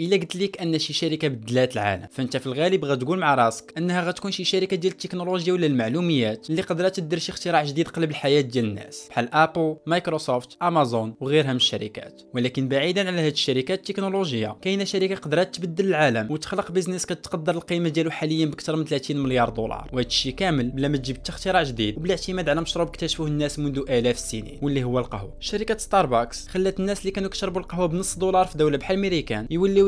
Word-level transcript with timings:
إلا 0.00 0.16
قلت 0.16 0.36
لك 0.36 0.60
أن 0.60 0.78
شي 0.78 0.92
شركة 0.92 1.28
بدلات 1.28 1.74
العالم 1.74 2.06
فأنت 2.10 2.36
في 2.36 2.46
الغالب 2.46 2.84
غتقول 2.84 3.18
مع 3.18 3.34
راسك 3.34 3.72
أنها 3.78 4.02
غتكون 4.02 4.30
شي 4.30 4.44
شركة 4.44 4.76
ديال 4.76 4.92
التكنولوجيا 4.92 5.52
ولا 5.52 5.66
المعلوميات 5.66 6.50
اللي 6.50 6.62
قدرت 6.62 7.00
دير 7.00 7.18
شي 7.18 7.32
اختراع 7.32 7.64
جديد 7.64 7.88
قلب 7.88 8.10
الحياة 8.10 8.40
ديال 8.40 8.64
الناس 8.64 9.06
بحال 9.10 9.34
Apple 9.34 9.76
Microsoft 9.86 10.56
Amazon 10.62 11.14
وغيرها 11.20 11.50
من 11.50 11.56
الشركات. 11.56 12.22
ولكن 12.34 12.68
بعيدا 12.68 13.08
على 13.08 13.20
هاد 13.20 13.32
الشركات 13.32 13.78
التكنولوجيه 13.78 14.56
كاينة 14.62 14.84
شركة 14.84 15.14
قدرت 15.14 15.54
تبدل 15.54 15.86
العالم 15.86 16.30
وتخلق 16.30 16.72
business 16.72 17.06
كتقدر 17.06 17.54
القيمة 17.54 17.88
ديالو 17.88 18.10
حاليا 18.10 18.46
بأكثر 18.46 18.76
من 18.76 18.84
30 18.84 19.16
مليار 19.16 19.48
دولار. 19.48 19.90
وهذا 19.92 20.06
الشيء 20.06 20.34
كامل 20.34 20.70
بلا 20.70 20.88
ما 20.88 20.96
تجيب 20.96 21.16
حتى 21.16 21.30
اختراع 21.30 21.62
جديد 21.62 21.96
وبالاعتماد 21.96 22.48
على 22.48 22.60
مشروب 22.60 22.88
اكتشفوه 22.88 23.26
الناس 23.26 23.58
منذ 23.58 23.78
آلاف 23.78 24.16
السنين 24.16 24.58
واللي 24.62 24.84
هو 24.84 24.98
القهوة. 24.98 25.36
شركة 25.40 25.78
ستاربكس 25.78 26.48
خلات 26.48 26.80
الناس 26.80 27.00
اللي 27.00 27.10
كانوا 27.10 27.30
كيشربوا 27.30 27.60
القهوة 27.60 27.86
بنص 27.86 28.18
دولار 28.18 28.46
في 28.46 28.58
دولة 28.58 28.78
بحال 28.78 28.98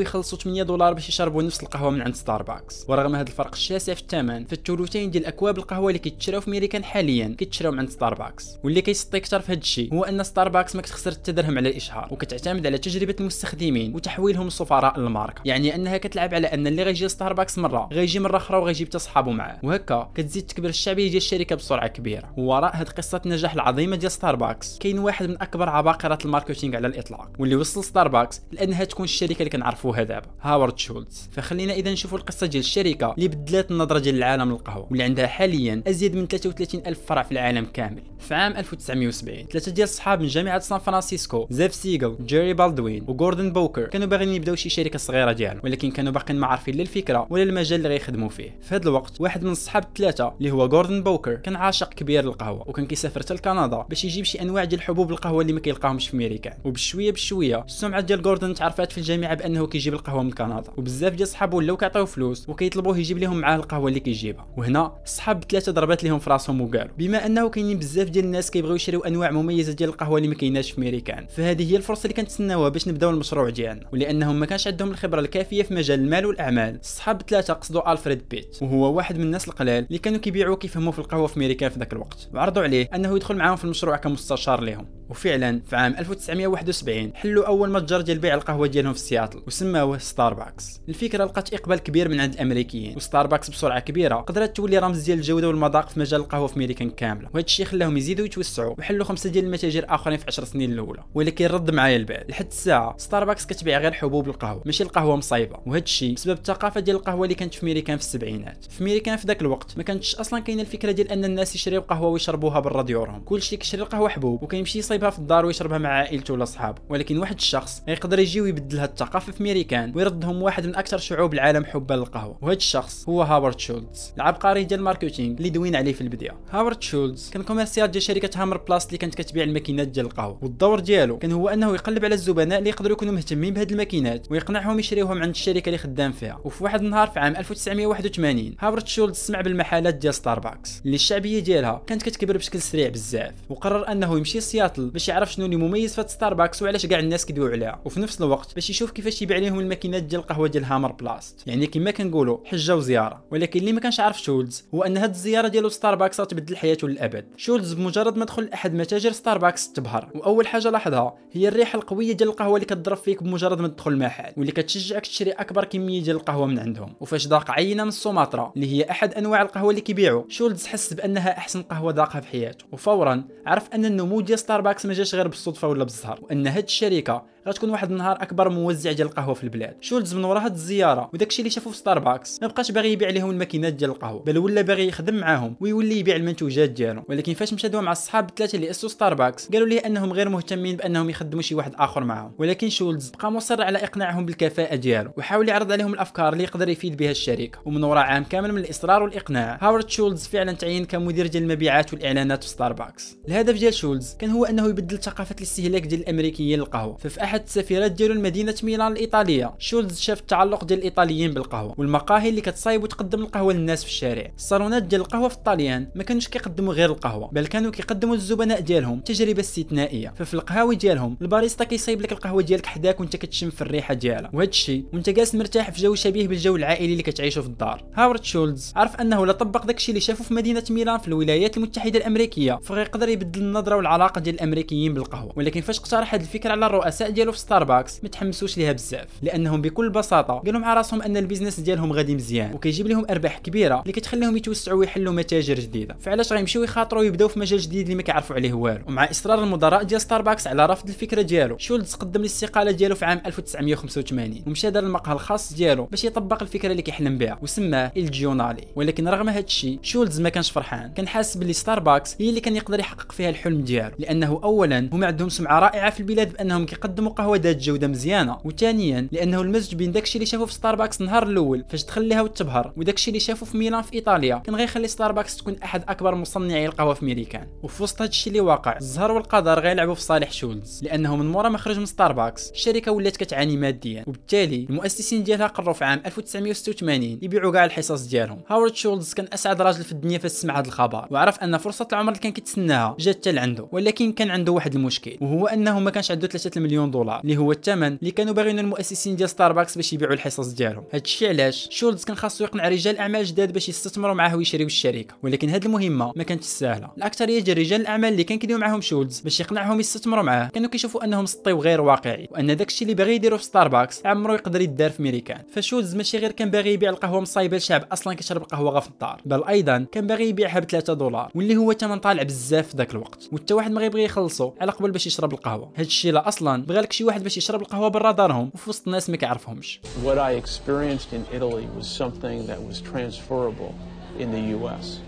يخلصوا 0.03 0.39
8 0.39 0.63
دولار 0.63 0.93
باش 0.93 1.09
يشربوا 1.09 1.43
نفس 1.43 1.63
القهوة 1.63 1.91
من 1.91 2.03
عند 2.03 2.15
ستاربكس 2.15 2.85
ورغم 2.89 3.15
هذا 3.17 3.29
الفرق 3.29 3.53
الشاسع 3.53 3.95
في 3.95 4.01
الثمن 4.01 4.45
فالثلثين 4.45 5.11
ديال 5.11 5.27
أكواب 5.27 5.59
القهوة 5.59 5.89
اللي 5.89 5.99
كيتشراو 5.99 6.41
في 6.41 6.51
ميريكان 6.51 6.85
حاليا 6.85 7.35
كيتشراو 7.39 7.73
من 7.73 7.79
عند 7.79 7.91
ستاربكس 7.91 8.59
واللي 8.65 8.83
كيسطي 8.83 9.17
أكثر 9.17 9.41
في 9.41 9.53
هذا 9.53 9.61
الشيء 9.61 9.95
هو 9.95 10.05
أن 10.05 10.23
ستاربكس 10.23 10.77
ما 10.77 10.83
كتخسر 10.83 11.11
حتى 11.11 11.33
درهم 11.33 11.59
على 11.59 11.69
الإشهار 11.69 12.09
وكتعتمد 12.11 12.67
على 12.67 12.79
تجربة 12.79 13.17
المستخدمين 13.21 13.95
وتحويلهم 13.95 14.47
لسفراء 14.47 14.99
الماركة. 14.99 15.43
يعني 15.45 15.75
أنها 15.75 15.97
كتلعب 15.97 16.35
على 16.35 16.47
أن 16.47 16.67
اللي 16.67 16.83
غيجي 16.83 17.09
ستاربكس 17.09 17.59
مرة 17.59 17.89
غيجي 17.93 18.21
مرة 18.21 18.37
أخرى 18.37 18.59
وغيجيب 18.59 18.89
حتى 18.89 18.99
صحابو 18.99 19.31
معاه. 19.31 19.59
وهكا 19.63 20.11
كتزيد 20.15 20.47
تكبر 20.47 20.69
الشعبيه 20.69 21.05
ديال 21.05 21.17
الشركة 21.17 21.57
بسرعة 21.57 21.87
كبيرة. 21.87 22.33
ووراء 22.37 22.77
هاد 22.77 22.89
قصة 22.89 23.21
النجاح 23.27 23.55
العظيمة 23.55 23.97
ديال 23.97 24.13
ستاربكس 24.13 24.79
كاين 24.79 24.99
واحد 24.99 25.27
من 25.27 25.43
أكبر 25.43 25.69
عباقره 25.69 26.19
ال 26.25 26.30
marketing 26.30 26.77
على 26.77 26.87
الإطلاق 26.87 27.31
واللي 27.39 27.57
وصل 27.57 27.85
ستاربكس 27.85 28.41
لأنها 28.53 28.85
تكون 28.85 29.05
الشركة 29.05 29.39
اللي 29.39 29.51
كنعرفوها 29.85 30.03
دابا. 30.03 30.27
هاورد 30.43 30.79
شولتز. 30.79 31.29
فخلينا 31.33 31.73
إذا 31.73 31.93
نشوفوا 31.93 32.19
القصة 32.19 32.47
ديال 32.47 32.63
الشركة 32.63 33.15
اللي 33.15 33.29
بدلات 33.29 33.71
النظرة 33.71 33.99
ديال 33.99 34.15
العالم 34.15 34.51
للقهوة 34.51 34.87
واللي 34.91 35.05
عندها 35.05 35.27
حاليا 35.27 35.83
أزيد 35.87 36.17
من 36.17 36.27
33 36.27 36.83
ألف 36.87 37.01
فرع 37.07 37.23
في 37.23 37.33
العالم 37.33 37.65
كامل. 37.65 38.03
في 38.19 38.35
عام 38.35 38.57
1970 38.57 39.47
ثلاثة 39.53 39.73
ديال 39.73 39.85
الصحاب 39.85 40.21
من 40.21 40.27
جامعة 40.27 40.59
سان 40.59 40.79
فرانسيسكو 40.79 41.47
زيف 41.51 41.75
سيجل 41.75 42.17
جيري 42.27 42.55
بالدوين 42.55 43.05
وجوردن 43.09 43.53
بوكر 43.53 43.87
كانوا 43.87 44.07
باغيين 44.07 44.35
يبداو 44.35 44.55
شي 44.55 44.69
شركة 44.69 44.99
صغيرة 44.99 45.33
ديالهم 45.33 45.61
ولكن 45.65 45.91
كانوا 45.91 46.13
باقيين 46.13 46.41
ما 46.41 46.47
عارفين 46.47 46.75
لا 46.75 46.83
الفكرة 46.83 47.27
ولا 47.31 47.43
المجال 47.43 47.79
اللي 47.79 47.89
غيخدموا 47.89 48.29
فيه. 48.29 48.59
في 48.63 48.75
هذا 48.75 48.89
الوقت 48.89 49.21
واحد 49.21 49.45
من 49.45 49.51
الصحاب 49.51 49.83
الثلاثة 49.83 50.35
اللي 50.39 50.51
هو 50.51 50.69
جوردن 50.69 51.03
بوكر 51.03 51.35
كان 51.35 51.57
عاشق 51.57 51.89
كبير 51.89 52.25
للقهوة 52.25 52.69
وكان 52.69 52.87
كيسافر 52.87 53.21
حتى 53.21 53.35
لكندا 53.35 53.83
باش 53.83 54.05
يجيب 54.05 54.25
شي 54.25 54.43
أنواع 54.43 54.65
ديال 54.65 54.81
الحبوب 54.81 55.11
القهوة 55.11 55.43
اللي 55.43 55.53
ما 55.53 55.61
كيلقاهمش 55.61 56.09
في 56.09 56.15
أمريكا. 56.15 56.53
وبشويه 56.65 57.13
بشوية 57.13 57.65
السمعة 57.65 58.01
ديال 58.01 58.23
جوردن 58.23 58.55
تعرفات 58.55 58.93
في 58.93 58.99
الجامعة 58.99 59.35
بأنه 59.35 59.67
كيجيب 59.75 59.95
القهوة 59.95 60.23
من 60.23 60.31
كندا. 60.31 60.63
وبزاف 60.77 61.13
ديال 61.15 61.29
صحابو 61.29 61.57
ولاو 61.57 61.77
كيعطيو 61.77 62.07
فلوس 62.07 62.49
وكيطلبوه 62.49 62.99
يجيب 62.99 63.19
لهم 63.19 63.39
معاه 63.39 63.57
القهوة 63.57 63.89
اللي 63.89 64.01
كيجيبها. 64.01 64.47
وهنا 64.57 64.93
الصحاب 65.05 65.45
ثلاثة 65.51 65.73
ضربات 65.73 66.05
لهم 66.05 66.19
في 66.19 66.31
راسهم 66.31 66.61
وقالوا 66.61 66.95
بما 66.99 67.27
أنه 67.27 67.49
كاينين 67.49 67.79
بزاف 67.79 68.09
ديال 68.09 68.25
الناس 68.25 68.51
كيبغيو 68.51 68.75
يشريو 68.75 69.01
أنواع 69.01 69.31
مميزة 69.31 69.73
ديال 69.73 69.91
القهوة 69.91 70.19
اللي 70.19 70.29
ما 70.29 70.35
كايناش 70.35 70.71
في 70.71 70.79
أمريكان 70.79 71.27
فهذه 71.27 71.73
هي 71.73 71.77
الفرصة 71.77 72.07
اللي 72.07 72.15
كنتسناوها 72.15 72.69
باش 72.69 72.89
نبداو 72.89 73.11
المشروع 73.11 73.49
ديالنا. 73.49 73.87
ولأنهم 73.93 74.41
ما 74.41 74.47
كانش 74.47 74.67
عندهم 74.67 74.91
الخبرة 74.91 75.21
الكافية 75.21 75.63
في 75.63 75.75
مجال 75.75 76.01
المال 76.01 76.27
والأعمال 76.27 76.79
الصحاب 76.81 77.23
ثلاثة 77.23 77.55
قصدوا 77.55 77.93
ألفريد 77.93 78.23
بيت 78.31 78.59
وهو 78.63 78.93
واحد 78.97 79.19
من 79.19 79.25
الناس 79.25 79.49
القلال 79.49 79.87
اللي 79.87 79.99
كانوا 79.99 80.19
كيبيعوا 80.19 80.57
كيفهموا 80.57 80.93
في 80.93 80.99
القهوة 80.99 81.27
في 81.27 81.37
امريكان 81.37 81.71
في 81.71 81.79
ذاك 81.79 81.93
الوقت 81.93 82.29
وعرضوا 82.35 82.63
عليه 82.63 82.91
أنه 82.95 83.17
يدخل 83.17 83.37
معاهم 83.37 83.57
في 83.57 83.65
المشروع 83.65 83.97
كمستشار 83.97 84.61
لهم 84.61 84.87
وفعلا 85.11 85.63
في 85.67 85.77
عام 85.77 85.95
1971 85.99 87.13
حلوا 87.15 87.47
أول 87.47 87.71
متجر 87.71 88.01
ديال 88.01 88.19
بيع 88.19 88.35
القهوة 88.35 88.67
ديالهم 88.67 88.93
في 88.93 88.99
سياتل. 88.99 89.43
وسماوه 89.65 89.99
ستاربكس 89.99 90.81
الفكرة 90.89 91.25
لقات 91.25 91.55
إقبال 91.55 91.79
كبير 91.79 92.09
من 92.09 92.21
عند 92.21 92.35
الأمريكيين. 92.35 92.97
وستاربكس 92.97 93.51
بسرعة 93.51 93.81
كبيرة. 93.81 94.15
قدرت 94.15 94.57
تولي 94.57 94.79
رمز 94.79 95.03
ديال 95.03 95.19
الجودة 95.19 95.49
والمذاق 95.49 95.89
في 95.89 96.01
مجال 96.01 96.21
القهوة 96.21 96.47
في 96.47 96.57
امريكان 96.57 96.91
كاملة. 96.91 97.29
وهذا 97.35 97.47
الشيء 97.47 97.67
خلاهم 97.67 97.97
يزيدوا 97.97 98.27
يتوسعوا 98.27 98.75
وحلوا 98.79 99.05
خمسة 99.05 99.31
ديال 99.31 99.45
المتاجر 99.45 99.85
آخرين 99.89 100.19
في 100.19 100.25
10 100.29 100.45
سنين 100.45 100.73
الأولى. 100.73 101.03
ولكن 101.15 101.47
رد 101.47 101.71
معايا 101.71 101.97
البال 101.97 102.25
لحد 102.29 102.47
الساعة 102.47 102.95
ستاربكس 102.99 103.47
كتبيع 103.47 103.79
غير 103.79 103.93
حبوب 103.93 104.29
القهوة 104.29 104.63
ماشي 104.67 104.83
القهوة 104.83 105.17
مصايبة. 105.17 105.57
وهذا 105.67 105.85
الشيء 105.85 106.15
بسبب 106.15 106.39
الثقافة 106.39 106.81
ديال 106.81 106.97
القهوة 106.97 107.25
اللي 107.25 107.35
كانت 107.35 107.55
في 107.55 107.63
امريكان 107.63 107.97
في 107.97 108.03
السبعينات. 108.03 108.65
في 108.71 108.81
امريكان 108.81 109.17
في 109.17 109.27
ذاك 109.27 109.41
الوقت 109.41 109.77
ما 109.77 109.83
كانتش 109.83 110.15
أصلا 110.15 110.41
كاينة 110.41 110.63
الفكرة 110.63 110.93
ديال 110.93 111.09
أن 111.09 111.25
الناس 111.25 111.55
يشريو 111.55 111.81
قهوة 111.81 112.09
ويشربوها 112.09 112.61
برا 112.61 112.83
ديورهم 112.83 113.21
كلشي 113.25 113.57
كيشري 113.57 113.83
القهوه 113.83 114.09
حبوب 114.09 114.43
وكيمشي 114.43 114.79
يصايبها 114.79 115.11
في 115.11 115.19
الدار 115.19 115.47
ويشربها 115.47 115.79
مع 115.79 115.89
عائلته 115.89 116.35
ولا 116.35 116.45
صحابه 116.45 116.83
ولكن 116.89 117.19
واحد 117.19 117.37
الشخص 117.37 117.83
يقدر 117.89 118.19
يجي 118.19 118.41
ويبدل 118.41 118.79
هاد 118.79 118.89
الثقافة 118.89 119.33
في 119.33 119.43
امريكان 119.55 119.93
ويردهم 119.95 120.43
واحد 120.43 120.67
من 120.67 120.77
أكثر 120.77 120.99
شعوب 120.99 121.35
العالم 121.35 121.65
حبا 121.65 121.95
للقهوه 121.95 122.39
وهذا 122.43 122.57
الشخص 122.57 123.09
هو 123.09 123.23
هاورد 123.23 123.59
شولتز 123.59 124.13
العبقري 124.17 124.65
ديال 124.65 124.81
ال 124.81 124.86
marketing 124.86 125.37
اللي 125.37 125.51
دوين 125.51 125.77
عليه 125.77 125.93
في 125.93 126.01
البداية. 126.01 126.37
هاورد 126.51 126.83
شولتز 126.83 127.31
كان 127.31 127.43
commercial 127.43 127.91
ديال 127.91 128.03
شركة 128.03 128.43
هامر 128.43 128.57
بلاست 128.57 128.87
اللي 128.87 128.99
كانت 128.99 129.15
كتبيع 129.15 129.45
الماكينات 129.45 129.89
ديال 129.89 130.07
القهوة 130.07 130.39
والدور 130.43 130.81
ديالو 130.81 131.19
كان 131.19 131.33
هو 131.33 131.49
أنه 131.49 131.75
يقلب 131.75 132.05
على 132.05 132.15
الزبناء 132.15 132.59
اللي 132.59 132.71
يقدروا 132.71 132.93
يكونوا 132.97 133.15
مهتمين 133.15 133.55
بهاد 133.55 133.71
الماكينات 133.71 134.31
ويقنعهم 134.31 134.79
يشريوهم 134.79 135.23
عند 135.23 135.31
الشركة 135.31 135.67
اللي 135.67 135.79
خدام 135.79 136.13
فيها. 136.13 136.41
وفي 136.45 136.65
واحد 136.65 136.81
النهار 136.81 137.09
في 137.09 137.21
عام 137.21 137.37
1981 137.37 138.55
هاورد 138.61 138.87
شولتز 138.87 139.19
سمع 139.19 139.41
بالمحلات 139.41 139.95
ديال 139.95 140.15
ستاربكس 140.15 140.81
اللي 140.85 140.95
الشعبية 140.95 141.39
ديالها 141.39 141.83
كانت 141.87 142.03
كتكبر 142.03 142.37
بشكل 142.37 142.61
سريع 142.61 142.89
بزاف 142.89 143.35
وقرر 143.49 143.93
أنه 143.93 144.19
يمشي 144.19 144.39
لسياتل 144.39 144.91
باش 144.91 145.09
يعرف 145.09 145.33
شنو 145.33 145.47
اللي 145.47 145.57
مميز 145.57 145.95
في 145.95 146.05
ستاربكس 146.09 146.63
وعلاش 146.63 146.87
كاع 146.87 146.99
الناس 146.99 147.27
كيدويو 147.27 147.53
عليها. 147.53 147.81
وفي 147.85 148.01
نفس 148.01 148.21
الوقت 148.21 148.55
باش 148.55 148.71
يشوف 148.71 148.91
كيفاش 148.91 149.23
يبيع 149.23 149.39
لهم 149.45 149.61
الماكينات 149.61 150.03
ديال 150.03 150.21
القهوة 150.21 150.49
ديال 150.49 150.65
هامر 150.65 150.93
بلاست. 150.93 151.47
يعني 151.47 151.67
كما 151.67 151.91
كنقولوا 151.91 152.39
حجة 152.45 152.77
وزيارة. 152.77 153.25
ولكن 153.31 153.61
اللي 153.61 153.73
ما 153.73 153.81
كانش 153.81 154.01
عارف 154.01 154.23
شولز 154.23 154.65
هو 154.75 154.83
أن 154.83 154.97
هاد 154.97 155.11
الزيارة 155.11 155.49
ديالو 155.49 155.69
ستاربكس 155.69 156.21
غتبدل 156.21 156.57
حياته 156.57 156.89
للأبد. 156.89 157.27
شولز 157.37 157.73
بمجرد 157.73 158.17
ما 158.17 158.25
دخل 158.25 158.51
احد 158.55 158.75
متاجر 158.75 159.13
ستاربكس 159.13 159.73
تبهر. 159.73 160.09
وأول 160.15 160.47
حاجة 160.47 160.71
لاحظها 160.71 161.15
هي 161.33 161.49
الريحة 161.49 161.79
القوية 161.79 162.13
ديال 162.13 162.29
القهوة 162.29 162.55
اللي 162.55 162.67
كتضرب 162.67 162.97
فيك 162.97 163.23
بمجرد 163.23 163.61
ما 163.61 163.69
تدخل 163.69 163.93
المحل. 163.93 164.33
واللي 164.37 164.53
كتشجعك 164.53 165.07
تشري 165.07 165.31
أكبر 165.31 165.65
كمية 165.65 166.03
ديال 166.03 166.17
القهوة 166.17 166.47
من 166.47 166.59
عندهم. 166.59 166.95
وفاش 167.01 167.27
ذاق 167.27 167.51
عينة 167.51 167.85
من 167.85 167.91
سومطرة 167.91 168.53
اللي 168.57 168.73
هي 168.77 168.91
أحد 168.91 169.15
أنواع 169.15 169.43
القهوة 169.43 169.71
اللي 169.71 169.81
كيبيعوا 169.81 170.25
شولز 170.29 170.67
حس 170.67 170.93
بأنها 170.93 171.39
أحسن 171.39 171.63
قهوة 171.63 171.93
ذاقها 171.93 172.21
في 172.21 172.29
حياته. 172.29 172.65
وفورا 172.73 173.25
عرف 173.47 173.69
أن 173.75 173.85
النمو 173.85 174.21
ديال 174.21 174.39
ستاربكس 174.39 174.87
ما 174.87 174.93
جاش 174.93 175.15
غير 175.15 175.29
بالصدفة 175.29 175.69
ولا 175.69 175.85
بالزهر. 175.85 176.19
وأن 176.23 176.47
هاد 176.47 176.65
الشركة 176.65 177.34
غتكون 177.49 177.71
واحد 177.71 177.91
النهار 177.91 178.23
أكبر 178.23 178.49
موزع 178.49 178.93
ديال 178.93 179.07
القهوة 179.09 179.35
في 179.35 179.45
البلاد. 179.45 179.77
شولز 179.81 180.15
من 180.15 180.25
ورا 180.25 180.41
هاد 180.41 180.53
الزياره 180.53 181.11
وداكشي 181.15 181.39
اللي 181.39 181.51
شافو 181.51 181.71
في 181.71 181.77
ستاربكس 181.77 182.39
ما 182.43 182.49
بقاش 182.49 182.71
باغي 182.71 182.93
يبيع 182.93 183.11
لهم 183.11 183.31
الماكينات 183.31 183.73
ديال 183.73 183.91
القهوة 183.91 184.23
بل 184.23 184.39
ولا 184.39 184.63
باغي 184.63 184.89
يخدم 184.89 185.15
معاهم 185.15 185.57
ويولي 185.61 185.99
يبيع 185.99 186.17
المنتوجات 186.17 186.71
ديالو 186.71 187.03
ولكن 187.09 187.35
فاش 187.35 187.53
مشى 187.53 187.69
مع 187.69 187.93
الصحاب 187.93 188.29
الثلاثة 188.29 188.57
اللي 188.57 188.71
أسسوا 188.71 188.89
ستاربكس 188.89 189.49
قالوا 189.49 189.69
ليه 189.69 189.81
أنهم 189.87 190.13
غير 190.13 190.29
مهتمين 190.29 190.77
بأنهم 190.77 191.11
يخدموا 191.11 191.43
شي 191.43 191.55
واحد 191.55 191.73
آخر 191.77 192.05
معاهم. 192.05 192.33
ولكن 192.39 192.69
شولز 192.69 193.11
بقى 193.11 193.33
مصر 193.33 193.63
على 193.63 193.79
إقناعهم 193.79 194.27
بالكفاءة 194.27 194.75
ديالو 194.75 195.11
وحاول 195.17 195.49
يعرض 195.49 195.73
عليهم 195.73 195.95
الأفكار 195.95 196.33
اللي 196.33 196.45
يقدر 196.45 196.69
يفيد 196.69 196.97
بها 196.97 197.11
الشركة. 197.11 197.59
ومن 197.65 197.85
وراء 197.85 198.05
عام 198.05 198.25
كامل 198.25 198.53
من 198.53 198.59
الإصرار 198.59 199.03
والإقناع 199.03 199.59
هاورد 199.61 199.91
شولز 199.91 200.27
فعلا 200.27 200.53
تعين 200.53 200.85
كمدير 200.85 201.27
ديال 201.27 201.43
المبيعات 201.43 201.93
والإعلانات 201.93 202.43
في 202.45 202.49
ستاربكس 202.49 203.17
الهدف 203.29 203.55
ديال 203.59 203.75
شولز 203.75 204.17
كان 204.19 204.31
هو 204.31 204.45
أنه 204.45 204.69
يبدل 204.69 204.99
ثقافة 204.99 205.37
الاستهلاك 205.39 205.87
ديال 205.87 206.01
الأمريكيين 206.01 206.59
للقهوة. 206.59 206.97
ففي 206.97 207.25
احد 207.35 207.43
السفريات 207.43 207.93
ديالو 207.93 208.15
لمدينة 208.15 208.55
ميلان 208.63 208.93
الإيطالية. 208.93 209.55
شولز 209.59 210.01
شاف 210.01 210.21
التعلق 210.21 210.65
ديال 210.65 210.79
الإيطاليين 210.79 211.35
بالقهوة 211.35 211.75
والمقاهي 211.79 212.29
اللي 212.29 212.41
كتصايب 212.41 212.83
وتقدم 212.83 213.23
القهوة 213.23 213.53
للناس 213.53 213.85
في 213.85 213.89
الشارع. 213.89 214.31
الصالونات 214.37 214.83
ديال 214.83 215.01
القهوة 215.01 215.29
في 215.29 215.35
الطاليان 215.35 215.89
ما 215.95 216.03
كانوش 216.03 216.29
كيقدموا 216.29 216.75
غير 216.75 216.91
القهوة 216.91 217.31
بل 217.33 217.47
كانوا 217.47 217.71
كيقدموا 217.71 218.15
للزبناء 218.15 218.61
ديالهم 218.61 219.01
تجربة 219.01 219.41
استثنائية. 219.41 220.13
ففي 220.17 220.35
القهاوي 220.35 220.77
ديالهم 220.77 221.17
الباريستا 221.23 221.65
كيصايب 221.65 222.01
لك 222.01 222.13
القهوة 222.13 222.43
ديالك 222.43 222.67
حداك 222.67 223.01
وانت 223.01 223.17
كتشم 223.17 223.51
في 223.51 223.63
الريحة 223.63 223.95
ديالها. 223.95 224.31
وهذا 224.33 224.49
الشيء 224.49 224.85
وانت 224.93 225.11
جالس 225.11 225.35
مرتاح 225.35 225.71
في 225.71 225.83
جو 225.83 225.95
شبيه 225.95 226.29
بالجو 226.29 226.57
العائلي 226.57 226.93
اللي 226.93 227.03
كتعيشه 227.03 227.41
في 227.41 227.47
الدار. 227.47 227.85
هاورد 227.95 228.25
شولز 228.25 228.73
عرف 228.77 228.97
أنه 228.97 229.27
الا 229.27 229.33
طبق 229.33 229.67
داكشي 229.67 229.91
اللي 229.91 230.01
شافه 230.01 230.25
في 230.25 230.35
مدينة 230.35 230.65
ميلان 230.71 230.99
في 230.99 231.09
الولايات 231.09 231.57
المتحدة 231.57 231.99
الأمريكية. 231.99 232.61
فغيقدر 232.63 233.09
يبدل 233.09 233.41
النظرة 233.41 233.77
والعلاقة 233.77 234.19
ديال 234.19 234.35
الأمريكيين 234.35 234.95
بالقهوة 234.95 235.33
ولكن 235.37 235.61
فاش 235.61 235.79
اقترح 235.79 236.15
هذه 236.15 236.21
الفكرة 236.23 236.51
على 236.51 236.67
الرؤساء 236.67 237.11
ديالو 237.25 237.33
في 237.33 237.39
ستاربكس 237.39 238.01
ما 238.03 238.09
تحمسوش 238.09 238.59
ليها 238.59 238.73
بزاف 238.73 239.09
لأنهم 239.23 239.63
بكل 239.63 239.91
بساطة 239.91 240.35
قالوا 240.35 240.61
مع 240.61 240.75
راسهم 240.75 241.03
أن 241.03 241.17
ال 241.17 241.22
business 241.22 241.61
ديالهم 241.61 241.93
غادي 241.93 242.15
مزيان 242.15 242.55
وكيجيب 242.55 242.87
لهم 242.87 243.07
أرباح 243.11 243.39
كبيرة 243.39 243.81
اللي 243.81 243.93
كتخليهم 243.93 244.37
يتوسعوا 244.37 244.79
ويحلوا 244.79 245.13
متاجر 245.13 245.55
جديدة. 245.55 245.97
فعلاش 246.01 246.33
غيمشيو 246.33 246.63
يخاطروا 246.63 247.03
ويبداو 247.03 247.29
في 247.29 247.39
مجال 247.39 247.61
جديد 247.61 247.83
اللي 247.83 247.95
ما 247.95 248.03
كيعرفوا 248.03 248.37
عليه 248.37 248.53
والو؟ 248.53 248.85
ومع 248.87 249.11
إصرار 249.11 249.43
المدراء 249.45 249.83
ديال 249.83 250.01
ستاربكس 250.01 250.47
على 250.47 250.67
رفض 250.67 250.89
الفكرة 250.89 251.23
ديالو 251.23 251.59
شولز 251.59 251.95
قدم 251.95 252.21
الاستقالة 252.21 252.71
ديالو 252.71 252.95
في 252.95 253.05
عام 253.05 253.23
1985 253.27 254.43
ومشى 254.47 254.71
دار 254.71 254.83
المقهى 254.83 255.13
الخاص 255.13 255.53
ديالو 255.53 255.85
باش 255.85 256.05
يطبق 256.05 256.43
الفكرة 256.43 256.71
اللي 256.71 256.83
كيحلم 256.83 257.19
بها 257.19 257.39
وسماه 257.43 257.93
الجيورنالي 257.97 258.65
ولكن 258.77 259.09
رغم 259.09 259.29
هذا 259.29 259.41
الشيء 259.41 259.79
شولز 259.83 260.21
ما 260.21 260.29
كانش 260.29 260.51
فرحان. 260.51 260.93
كان 260.93 261.09
حاسس 261.09 261.37
باللي 261.37 261.53
ستاربكس 261.53 262.17
هي 262.21 262.29
اللي 262.29 262.41
كان 262.41 262.57
يقدر 262.57 262.81
يحقق 262.81 263.13
فيها 263.13 263.31
الحلم 263.31 263.61
ديالو 263.61 263.95
لأنه 263.99 264.41
اولا 264.45 264.89
هما 264.93 265.07
عندهم 265.07 265.29
سمعة 265.29 265.59
رائعة 265.59 265.91
في 265.91 266.01
البلاد 266.01 266.33
بأنهم 266.33 266.67
كيقدموا 266.67 267.13
قهوة 267.15 267.37
ذات 267.37 267.57
جودة 267.57 267.87
مزيانة. 267.87 268.39
وثانيا 268.45 269.09
لأنه 269.13 269.41
المزج 269.41 269.75
بين 269.75 269.93
داكشي 269.93 270.15
اللي 270.19 270.27
شافو 270.27 270.47
في 270.47 270.53
ستاربكس 270.53 271.01
النهار 271.01 271.23
الأول 271.23 271.65
فاش 271.69 271.85
دخل 271.85 272.21
وتبهر 272.21 272.73
وداكشي 272.77 273.11
اللي 273.11 273.21
شافو 273.21 273.45
في 273.45 273.57
ميلان 273.57 273.83
في 273.83 273.95
إيطاليا. 273.95 274.37
كان 274.37 274.55
غيخلي 274.55 274.89
ستاربكس 274.89 275.37
تكون 275.37 275.57
أحد 275.65 275.85
أكبر 275.89 276.15
مصنعي 276.15 276.67
القهوة 276.67 276.95
في 276.95 277.05
ميريكان 277.05 277.49
وفي 277.63 277.83
وسط 277.83 278.03
هادشي 278.03 278.31
اللي 278.31 278.41
واقع 278.41 278.77
الزهر 278.77 279.13
والقدر 279.13 279.61
غيلعبوا 279.61 279.95
في 279.95 280.01
صالح 280.01 280.33
شولز. 280.33 280.81
لأنه 280.85 281.17
من 281.17 281.27
مورا 281.33 281.49
ما 281.49 281.59
خرج 281.59 281.79
من 281.79 281.87
ستاربكس 281.87 282.51
الشركة 282.51 282.93
ولات 282.93 283.17
كتعاني 283.17 283.57
ماديا. 283.57 284.05
وبالتالي 284.07 284.67
المؤسسين 284.71 285.23
ديالها 285.25 285.47
قرروا 285.47 285.75
في 285.75 285.85
عام 285.85 286.03
1986 286.07 287.19
يبيعوا 287.23 287.53
كاع 287.53 287.65
الحصص 287.65 288.07
ديالهم. 288.07 288.41
هاورد 288.49 288.75
شولز 288.75 289.15
كان 289.15 289.27
أسعد 289.33 289.63
راجل 289.63 289.85
في 289.85 289.93
الدنيا 289.93 290.19
فاش 290.19 290.31
سمع 290.31 290.59
هذا 290.59 290.67
الخبر. 290.67 291.07
وعرف 291.11 291.39
أن 291.39 291.57
فرصة 291.57 291.89
العمر 291.93 292.09
اللي 292.09 292.21
كان 292.21 292.33
كيتسناها 292.33 292.97
جات 292.99 293.25
حتى 293.25 293.33
لعنده 293.33 293.69
ولكن 293.73 294.13
كان 294.13 294.31
عنده 294.31 294.53
واحد 294.53 294.75
المشكل 294.75 295.17
وهو 295.21 295.47
أنه 295.47 295.81
ما 295.81 295.91
كانش 295.91 296.11
عنده 296.11 296.27
3 296.27 296.61
مليون 296.61 296.91
دولار. 296.91 297.04
اللي 297.11 297.37
هو 297.37 297.53
الثمن 297.53 297.97
اللي 297.97 298.11
كانوا 298.11 298.35
باغيين 298.35 298.59
المؤسسين 298.59 299.17
ديال 299.17 299.31
ستاربكس 299.31 299.77
باش 299.77 299.93
يبيعوا 299.93 300.15
الحصص 300.15 300.49
ديالهم. 300.49 300.85
هادشي 300.93 301.29
علاش 301.29 301.69
شولز 301.71 302.05
كان 302.05 302.17
خاصو 302.17 302.45
يقنع 302.45 302.69
رجال 302.69 302.99
أعمال 302.99 303.25
جداد 303.25 303.53
باش 303.53 303.69
يستثمروا 303.69 304.15
معاه 304.15 304.37
ويشريو 304.37 304.67
الشركة. 304.67 305.15
ولكن 305.23 305.49
هذه 305.49 305.67
المهمة 305.67 306.13
ما 306.17 306.23
كانتش 306.23 306.47
سهلة. 306.47 306.91
الأكثرية 306.97 307.41
ديال 307.41 307.59
رجال 307.59 307.81
الأعمال 307.81 308.13
اللي 308.13 308.25
كان 308.25 308.39
كيهدروا 308.39 308.61
معاهم 308.61 308.81
شولز 308.81 309.21
باش 309.21 309.41
يقنعهم 309.41 309.81
يستثمروا 309.81 310.23
معاه 310.23 310.49
كانوا 310.49 310.71
كيشوفوا 310.71 311.05
أنه 311.05 311.27
مسطي 311.27 311.53
وغير 311.53 311.81
واقعي 311.81 312.29
وأن 312.31 312.57
داكشي 312.57 312.85
اللي 312.85 312.95
باغي 312.95 313.15
يديرو 313.15 313.39
في 313.39 313.45
ستاربكس 313.45 314.07
عمرو 314.07 314.35
يقدر 314.35 314.61
يدار 314.61 314.91
في 314.91 315.03
ميريكان 315.03 315.43
فشولز 315.53 315.95
ماشي 315.95 316.19
غير 316.19 316.33
كان 316.33 316.51
باغي 316.51 316.73
يبيع 316.73 316.91
القهوة 316.91 317.21
مصايبه 317.21 317.57
لشعب 317.57 317.85
أصلا 317.93 318.15
كيشرب 318.15 318.43
قهوة 318.43 318.71
غا 318.71 318.81
في 318.81 318.89
الدار 318.89 319.21
بل 319.25 319.45
أيضا 319.45 319.87
كان 319.93 320.07
باغي 320.07 320.29
يبيعها 320.29 320.61
ب 320.61 320.65
3 320.65 320.95
دولار 320.95 321.31
واللي 321.35 321.57
هو 321.57 321.73
ثمن 321.73 321.99
طالع 321.99 322.23
بزاف 322.23 322.69
في 322.69 322.77
ذاك 322.77 322.91
الوقت. 322.91 323.29
وحتى 323.33 323.55
واحد 323.55 323.71
ما 323.71 323.81
غيبغي 323.81 324.05
يخلصو 324.05 324.53
على 324.61 324.73
قبل 324.73 324.91
باش 324.91 325.07
يشرب 325.07 325.33
القهوة. 325.33 325.73
هاد 325.77 325.87
الشيء 325.87 326.13
الا 326.13 326.29
أصلا 326.29 326.63
بغى 326.63 326.81
لك 326.84 326.94
شي 326.94 327.04
واحد 327.04 327.24
باش 327.24 327.38
يشرب 327.38 327.62
القهوه 327.62 327.88
برا 327.88 328.12
دارهم 328.12 328.52
وفي 328.54 328.70
وسط 328.70 328.88
الناس 328.88 329.10
ما 329.10 329.18
كيعرفهمش 329.18 329.82
What 330.04 330.18
I 330.18 330.32
experienced 330.44 331.14
in 331.14 331.26
Italy 331.36 331.68
was 331.78 331.88
something 331.88 332.48
that 332.48 332.60
was 332.70 332.82
transferable 332.82 333.74
in 334.20 334.32
the 334.32 334.58
US. 334.58 335.00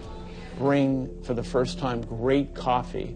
Bring 0.60 1.10
for 1.24 1.34
the 1.34 1.44
first 1.44 1.80
time 1.80 2.02
great 2.02 2.54
coffee, 2.54 3.16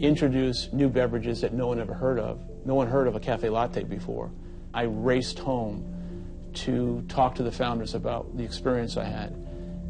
introduce 0.00 0.72
new 0.72 0.88
beverages 0.88 1.40
that 1.40 1.52
no 1.52 1.66
one 1.66 1.78
ever 1.80 1.94
heard 1.94 2.18
of. 2.18 2.34
No 2.64 2.74
one 2.74 2.86
heard 2.86 3.06
of 3.08 3.14
a 3.16 3.20
cafe 3.20 3.48
latte 3.48 3.82
before. 3.98 4.30
I 4.72 4.82
raced 4.82 5.38
home 5.38 5.76
to 6.64 7.02
talk 7.08 7.34
to 7.36 7.42
the 7.42 7.52
founders 7.52 7.94
about 7.94 8.36
the 8.36 8.44
experience 8.44 8.96
I 8.96 9.04
had, 9.04 9.30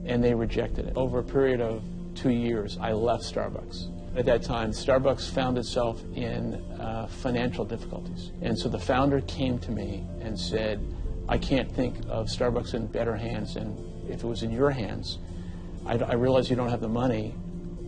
and 0.04 0.22
they 0.24 0.34
rejected 0.34 0.86
it. 0.88 0.96
Over 0.96 1.18
a 1.20 1.22
period 1.22 1.60
of 1.60 1.82
two 2.14 2.30
years, 2.30 2.78
I 2.80 2.92
left 2.92 3.24
Starbucks. 3.24 3.78
At 4.19 4.25
that 4.25 4.43
time, 4.43 4.71
Starbucks 4.71 5.29
found 5.29 5.57
itself 5.57 6.03
in 6.13 6.55
uh, 6.77 7.07
financial 7.07 7.63
difficulties. 7.63 8.33
And 8.41 8.59
so 8.59 8.67
the 8.67 8.77
founder 8.77 9.21
came 9.21 9.57
to 9.59 9.71
me 9.71 10.05
and 10.19 10.37
said, 10.37 10.85
I 11.29 11.37
can't 11.37 11.71
think 11.71 11.95
of 12.09 12.27
Starbucks 12.27 12.73
in 12.73 12.87
better 12.87 13.15
hands, 13.15 13.55
and 13.55 13.79
if 14.11 14.21
it 14.21 14.27
was 14.27 14.43
in 14.43 14.51
your 14.51 14.71
hands, 14.71 15.19
I, 15.85 15.93
I 15.99 16.13
realize 16.15 16.49
you 16.49 16.57
don't 16.57 16.67
have 16.67 16.81
the 16.81 16.89
money. 16.89 17.33